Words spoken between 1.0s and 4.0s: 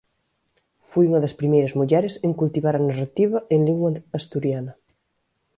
unha das primeiras mulleres en cultivar a narrativa en lingua